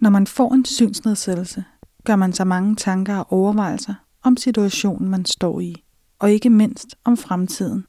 [0.00, 1.64] Når man får en synsnedsættelse,
[2.04, 5.84] gør man sig mange tanker og overvejelser om situationen, man står i,
[6.18, 7.84] og ikke mindst om fremtiden.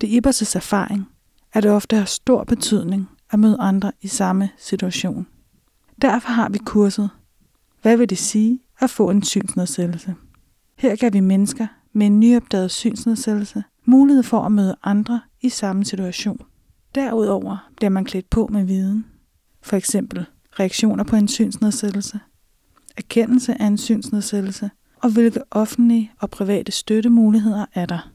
[0.00, 1.08] Det er Ibers' erfaring,
[1.52, 5.26] at det ofte har stor betydning at møde andre i samme situation.
[6.02, 7.10] Derfor har vi kurset.
[7.82, 10.14] Hvad vil det sige at få en synsnedsættelse?
[10.76, 15.84] Her gav vi mennesker med en nyopdaget synsnedsættelse mulighed for at møde andre i samme
[15.84, 16.40] situation.
[16.94, 19.06] Derudover bliver man klædt på med viden.
[19.62, 20.26] For eksempel
[20.60, 22.20] reaktioner på en synsnedsættelse,
[22.96, 24.70] erkendelse af en synsnedsættelse
[25.02, 28.10] og hvilke offentlige og private støttemuligheder er der.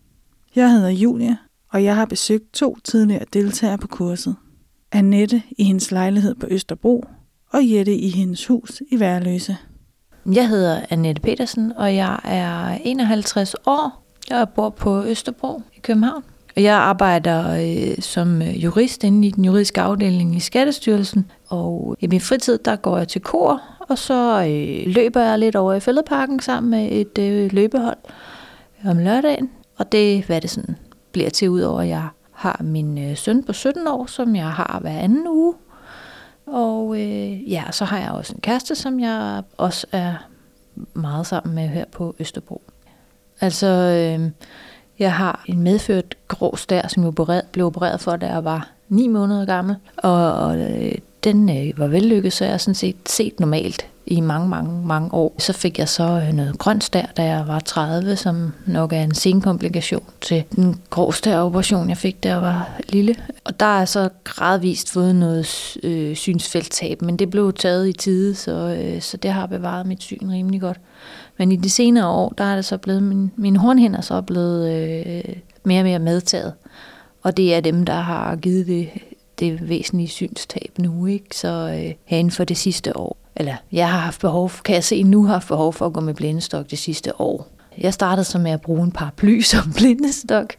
[0.56, 1.38] Jeg hedder Julie,
[1.70, 4.36] og jeg har besøgt to tidligere deltagere på kurset.
[4.92, 7.06] Annette i hendes lejlighed på Østerbro
[7.52, 9.58] og Jette i hendes hus i Værløse.
[10.34, 14.08] Jeg hedder Annette Petersen, og jeg er 51 år.
[14.30, 16.24] Jeg bor på Østerbro i København.
[16.56, 21.32] Jeg arbejder øh, som øh, jurist inde i den juridiske afdeling i Skattestyrelsen.
[21.48, 25.56] Og i min fritid, der går jeg til kor, og så øh, løber jeg lidt
[25.56, 27.98] over i Fældeparken sammen med et øh, løbehold
[28.86, 29.50] om lørdagen.
[29.78, 30.76] Og det, hvad det sådan
[31.12, 34.80] bliver til, udover at jeg har min øh, søn på 17 år, som jeg har
[34.82, 35.54] hver anden uge.
[36.46, 40.14] Og øh, ja, så har jeg også en kæreste, som jeg også er
[40.94, 42.62] meget sammen med her på Østerbro.
[43.42, 44.30] Altså, øh,
[45.02, 49.08] jeg har en medført grå stær, som jeg blev opereret for, da jeg var 9
[49.08, 49.76] måneder gammel.
[49.98, 50.92] Og, og øh,
[51.24, 55.14] den øh, var vellykket, så jeg har sådan set set normalt i mange, mange, mange
[55.14, 55.36] år.
[55.40, 59.02] Så fik jeg så øh, noget grønt der, da jeg var 30, som nok er
[59.02, 63.16] en senkomplikation til den grå operation, jeg fik, da jeg var lille.
[63.44, 68.36] Og der er så gradvist fået noget øh, synsfelttab, men det blev taget i tide,
[68.36, 70.80] så, øh, så det har bevaret mit syn rimelig godt.
[71.38, 74.72] Men i de senere år, der er det så blevet, min, mine hornhænder så blevet
[74.72, 76.54] øh, mere og mere medtaget.
[77.24, 78.90] Og det er dem, der har givet det,
[79.42, 81.38] det væsentlige synstab nu, ikke?
[81.38, 85.04] Så øh, herinde for det sidste år, eller jeg har haft behov, kan jeg se
[85.04, 87.48] nu har haft behov for at gå med blindestok det sidste år.
[87.78, 90.54] Jeg startede så med at bruge en paraply som blindestok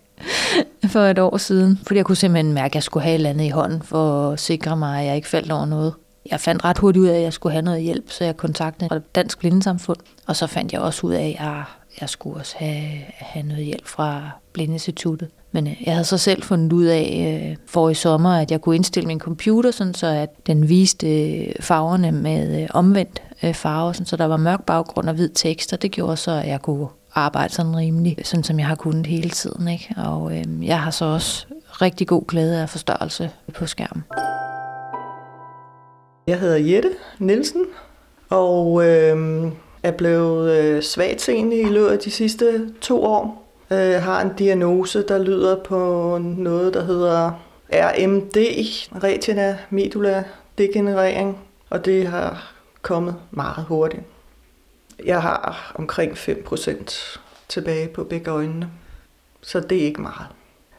[0.87, 3.31] for et år siden, fordi jeg kunne simpelthen mærke, at jeg skulle have et eller
[3.31, 5.95] andet i hånden for at sikre mig, at jeg ikke faldt over noget.
[6.31, 9.03] Jeg fandt ret hurtigt ud af, at jeg skulle have noget hjælp, så jeg kontaktede
[9.15, 9.99] Dansk Blindesamfund.
[10.27, 12.89] Og så fandt jeg også ud af, at jeg skulle også have,
[13.19, 15.29] have noget hjælp fra Blindinstituttet.
[15.53, 18.61] Men øh, jeg havde så selv fundet ud af øh, for i sommer, at jeg
[18.61, 23.55] kunne indstille min computer, sådan så at den viste øh, farverne med øh, omvendt øh,
[23.55, 26.49] farve, sådan så der var mørk baggrund og hvid tekst, og det gjorde så, at
[26.49, 29.69] jeg kunne arbejde sådan rimelig, øh, sådan som jeg har kunnet hele tiden.
[29.69, 29.95] Ikke?
[29.97, 34.05] Og øh, jeg har så også rigtig god glæde af forstørrelse på skærmen.
[36.27, 37.63] Jeg hedder Jette Nielsen,
[38.31, 39.53] og øh,
[39.83, 43.42] er blevet øh, svagtseende i løbet af de sidste to år.
[43.73, 47.33] Øh, har en diagnose, der lyder på noget, der hedder
[47.73, 48.37] RMD,
[49.05, 50.25] retina medulla
[50.59, 51.39] degenerering,
[51.71, 52.53] og det har
[52.83, 54.03] kommet meget hurtigt.
[55.05, 57.19] Jeg har omkring 5%
[57.49, 58.71] tilbage på begge øjnene,
[59.43, 60.27] så det er ikke meget.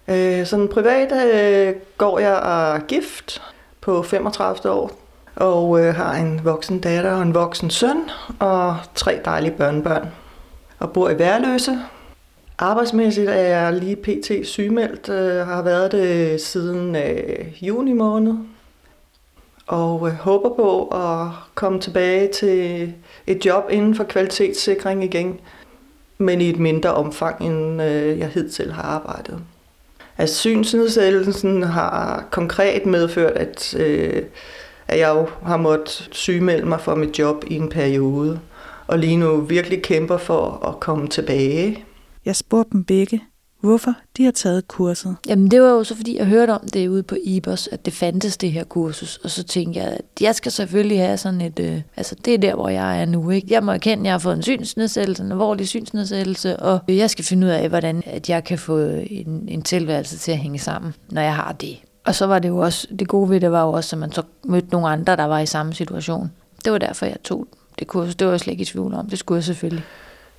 [0.07, 3.41] Øh, sådan privat øh, går jeg og gift
[3.81, 5.03] på 35 år
[5.35, 10.11] og øh, har en voksen datter og en voksen søn og tre dejlige børnebørn.
[10.79, 11.79] Og bor i Værløse.
[12.63, 14.47] Arbejdsmæssigt er jeg lige pt.
[14.47, 18.33] sygemeldt, øh, har været det siden øh, juni måned.
[19.67, 22.93] Og øh, håber på at komme tilbage til
[23.27, 25.39] et job inden for kvalitetssikring igen,
[26.17, 29.39] men i et mindre omfang, end øh, jeg hidtil har arbejdet.
[30.17, 34.23] Altså synsnedsættelsen har konkret medført, at øh,
[34.87, 38.39] at jeg jo har måttet sygemelde mig for mit job i en periode,
[38.87, 41.85] og lige nu virkelig kæmper for at komme tilbage.
[42.25, 43.21] Jeg spurgte dem begge,
[43.63, 45.15] hvorfor de har taget kurset.
[45.27, 47.93] Jamen det var jo så fordi, jeg hørte om det ude på IBOS, at det
[47.93, 51.59] fandtes det her kursus, og så tænkte jeg, at jeg skal selvfølgelig have sådan et,
[51.59, 53.47] øh, altså det er der, hvor jeg er nu, ikke?
[53.49, 57.25] Jeg må erkende, at jeg har fået en synsnedsættelse, en alvorlig synsnedsættelse, og jeg skal
[57.25, 60.93] finde ud af, hvordan at jeg kan få en, en tilværelse til at hænge sammen,
[61.09, 61.77] når jeg har det.
[62.05, 64.11] Og så var det jo også, det gode ved det var jo også, at man
[64.11, 66.31] så mødte nogle andre, der var i samme situation.
[66.65, 67.47] Det var derfor, jeg tog
[67.79, 68.15] det kursus.
[68.15, 69.09] Det var jeg slet ikke i tvivl om.
[69.09, 69.83] Det skulle jeg selvfølgelig.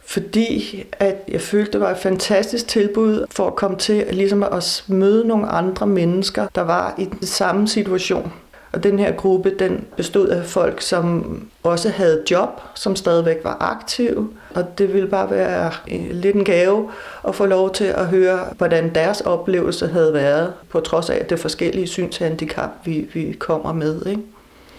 [0.06, 4.85] Fordi at jeg følte, det var et fantastisk tilbud for at komme til ligesom at
[4.89, 8.33] møde nogle andre mennesker, der var i den samme situation.
[8.73, 13.56] Og den her gruppe, den bestod af folk, som også havde job, som stadigvæk var
[13.61, 14.29] aktive.
[14.55, 15.73] Og det ville bare være
[16.12, 16.91] lidt en gave
[17.29, 21.39] at få lov til at høre, hvordan deres oplevelse havde været, på trods af det
[21.41, 24.06] forskellige synshandicap, vi, vi kommer med.
[24.06, 24.23] Ikke?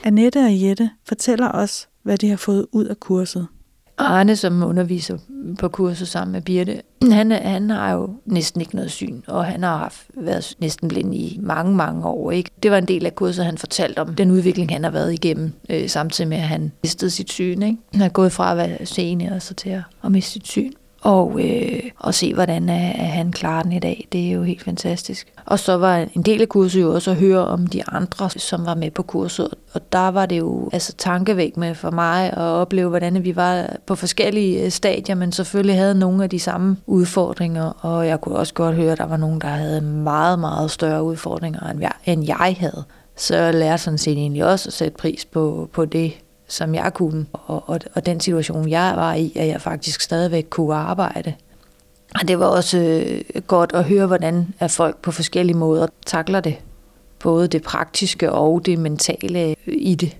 [0.04, 3.48] Annette og Jette fortæller os, hvad de har fået ud af kurset.
[3.97, 5.18] Arne, som underviser
[5.59, 6.81] på kurset sammen med Birte,
[7.12, 11.15] han, han har jo næsten ikke noget syn, og han har haft, været næsten blind
[11.15, 12.31] i mange, mange år.
[12.31, 12.50] Ikke?
[12.63, 15.53] Det var en del af kurset, han fortalte om den udvikling, han har været igennem,
[15.69, 17.62] øh, samtidig med, at han mistede sit syn.
[17.62, 17.77] Ikke?
[17.94, 20.71] Han er gået fra at være seende og så til at, at miste sit syn
[21.06, 24.07] og, øh, og se, hvordan øh, han klarer den i dag.
[24.12, 25.34] Det er jo helt fantastisk.
[25.46, 28.66] Og så var en del af kurset jo også at høre om de andre, som
[28.66, 29.50] var med på kurset.
[29.74, 33.96] Og der var det jo altså tankevækkende for mig at opleve, hvordan vi var på
[33.96, 37.86] forskellige øh, stadier, men selvfølgelig havde nogle af de samme udfordringer.
[37.86, 41.04] Og jeg kunne også godt høre, at der var nogen, der havde meget, meget større
[41.04, 42.84] udfordringer, end jeg, end jeg havde.
[43.16, 46.13] Så jeg lærte sådan set egentlig også at sætte pris på, på det,
[46.47, 50.47] som jeg kunne, og, og, og den situation, jeg var i, at jeg faktisk stadigvæk
[50.50, 51.33] kunne arbejde.
[52.21, 56.39] Og det var også øh, godt at høre, hvordan at folk på forskellige måder takler
[56.39, 56.56] det.
[57.19, 60.18] Både det praktiske og det mentale øh, i det.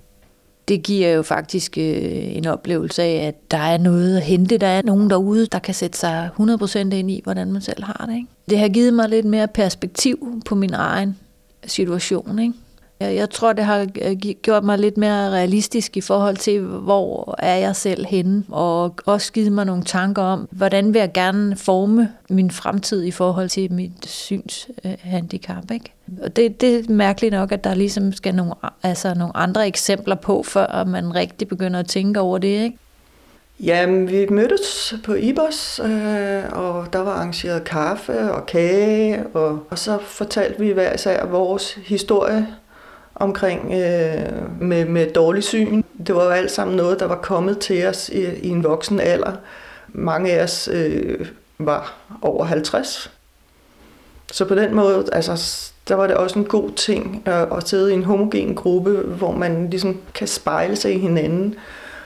[0.68, 4.58] Det giver jo faktisk øh, en oplevelse af, at der er noget at hente.
[4.58, 8.06] Der er nogen derude, der kan sætte sig 100% ind i, hvordan man selv har
[8.10, 8.16] det.
[8.16, 8.28] Ikke?
[8.50, 11.18] Det har givet mig lidt mere perspektiv på min egen
[11.66, 12.40] situation.
[12.40, 12.54] Ikke?
[13.00, 17.56] Jeg tror, det har øh, gjort mig lidt mere realistisk i forhold til, hvor er
[17.56, 22.10] jeg selv henne, og også givet mig nogle tanker om, hvordan vil jeg gerne forme
[22.30, 25.64] min fremtid i forhold til mit synshandicap.
[25.72, 25.94] Øh, ikke?
[26.22, 28.54] Og det, det er mærkeligt nok, at der ligesom skal nogle,
[28.84, 32.64] altså nogle andre eksempler på, før man rigtig begynder at tænke over det.
[32.64, 32.78] Ikke?
[33.60, 39.80] Jamen, vi mødtes på Ibos, øh, og der var arrangeret kaffe og kage, og, og
[39.80, 42.48] så fortalte vi hver især vores historie
[43.16, 45.84] omkring øh, med, med dårlig syn.
[46.08, 49.00] Det var jo alt sammen noget, der var kommet til os i, i en voksen
[49.00, 49.34] alder.
[49.88, 51.28] Mange af os øh,
[51.58, 53.12] var over 50.
[54.32, 57.92] Så på den måde, altså, der var det også en god ting at, at sidde
[57.92, 61.56] i en homogen gruppe, hvor man ligesom kan spejle sig i hinanden.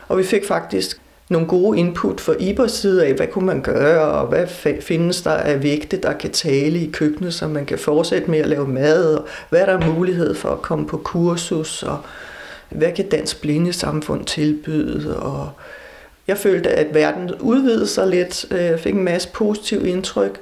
[0.07, 4.11] Og vi fik faktisk nogle gode input for Ibers side af, hvad kunne man gøre,
[4.11, 4.47] og hvad
[4.81, 8.47] findes der af vægte, der kan tale i køkkenet, så man kan fortsætte med at
[8.47, 11.97] lave mad, og hvad er der mulighed for at komme på kursus, og
[12.69, 15.49] hvad kan Dansk Blinde Samfund tilbyde, og
[16.27, 20.39] jeg følte, at verden udvidede sig lidt, øh, jeg fik en masse positiv indtryk,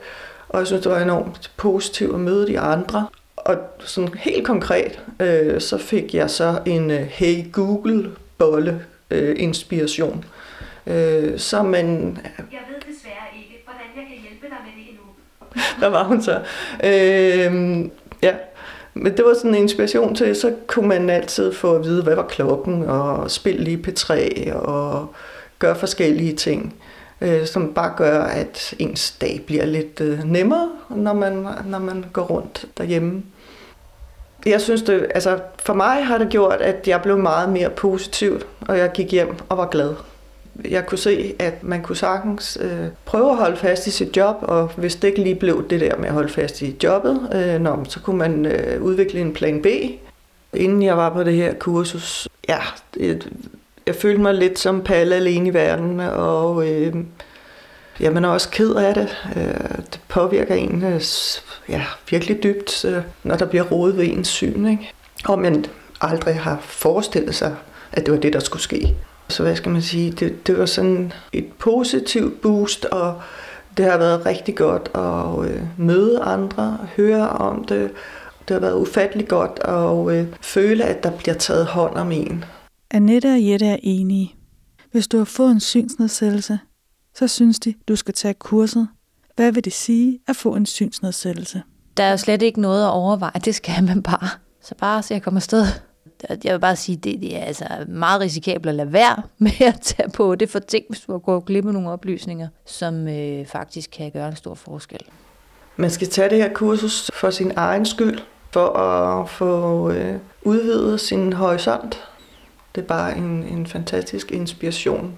[0.50, 3.08] og jeg synes, det var enormt positivt at møde de andre.
[3.36, 8.82] Og sådan helt konkret, øh, så fik jeg så en øh, Hey Google-bolle
[9.12, 10.26] øh, inspiration
[10.88, 12.18] Øh, så man...
[12.52, 15.04] Jeg ved desværre ikke, hvordan jeg kan hjælpe dig med det endnu.
[15.82, 16.42] Der var hun så.
[16.84, 17.90] Øh,
[18.22, 18.34] ja,
[18.94, 22.16] men det var sådan en inspiration til, så kunne man altid få at vide, hvad
[22.16, 25.14] var klokken, og spille lige P3, og
[25.60, 26.76] gøre forskellige ting,
[27.22, 32.06] øh, som bare gør, at ens dag bliver lidt øh, nemmere, når man, når man
[32.14, 33.24] går rundt derhjemme.
[34.46, 38.42] Jeg synes det, altså for mig har det gjort, at jeg blev meget mere positiv,
[38.62, 39.96] og jeg gik hjem og var glad
[40.66, 44.36] jeg kunne se, at man kunne sagtens øh, prøve at holde fast i sit job,
[44.42, 47.62] og hvis det ikke lige blev det der med at holde fast i jobbet, øh,
[47.62, 49.66] nå, så kunne man øh, udvikle en plan B.
[50.54, 52.60] Inden jeg var på det her kursus, ja,
[52.94, 53.28] det,
[53.88, 56.96] jeg følte mig lidt som Palle alene i verden, og øh,
[58.00, 59.18] ja, man er også ked af det.
[59.36, 61.02] Øh, det påvirker en øh,
[61.70, 64.66] ja, virkelig dybt, øh, når der bliver rodet ved ens syn.
[64.66, 64.92] Ikke?
[65.26, 65.66] Og man
[66.02, 67.56] aldrig har forestillet sig,
[67.92, 68.96] at det var det, der skulle ske.
[69.30, 73.22] Så hvad skal man sige, det, det var sådan et positivt boost, og
[73.78, 77.92] det har været rigtig godt at øh, møde andre, høre om det.
[78.48, 82.46] Det har været ufattelig godt at øh, føle, at der bliver taget hånd om en.
[82.92, 84.36] Annette og Jette er enige.
[84.92, 86.60] Hvis du har fået en synsnedsættelse,
[87.16, 88.88] så synes de, du skal tage kurset.
[89.36, 91.62] Hvad vil det sige at få en synsnedsættelse?
[91.98, 93.42] Der er jo slet ikke noget at overveje.
[93.46, 94.30] Det skal man bare.
[94.62, 95.66] Så bare se at komme afsted
[96.44, 99.80] jeg vil bare sige, det, det er altså meget risikabelt at lade være med at
[99.82, 103.90] tage på det for ting, hvis du går glip af nogle oplysninger, som øh, faktisk
[103.98, 105.02] kan gøre en stor forskel.
[105.76, 108.20] Man skal tage det her kursus for sin egen skyld,
[108.52, 112.08] for at få øh, udvidet sin horisont.
[112.76, 115.18] Det er bare en, en fantastisk inspiration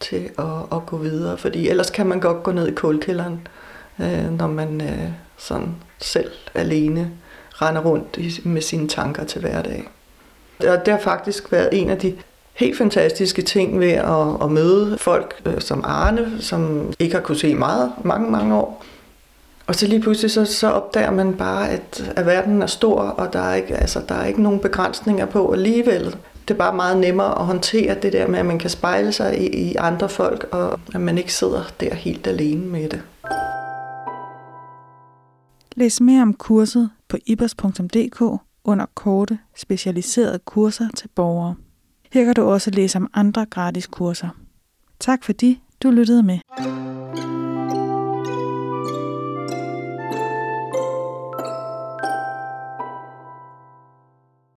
[0.00, 3.46] til at, at gå videre, fordi ellers kan man godt gå ned i kulkælderen,
[4.00, 7.10] øh, når man øh, sådan selv alene
[7.52, 9.88] render rundt med sine tanker til hverdag.
[10.58, 12.14] Og det har faktisk været en af de
[12.54, 17.38] helt fantastiske ting ved at, at møde folk øh, som Arne, som ikke har kunne
[17.38, 18.84] se meget, mange, mange år.
[19.66, 23.32] Og så lige pludselig så, så opdager man bare, at, at verden er stor, og
[23.32, 26.16] der er, ikke, altså, der er ikke nogen begrænsninger på alligevel.
[26.48, 29.40] Det er bare meget nemmere at håndtere det der med, at man kan spejle sig
[29.40, 33.02] i, i andre folk, og at man ikke sidder der helt alene med det.
[35.76, 41.54] Læs mere om kurset på ibers.dk under korte, specialiserede kurser til borgere.
[42.12, 44.28] Her kan du også læse om andre gratis kurser.
[45.00, 46.38] Tak fordi du lyttede med.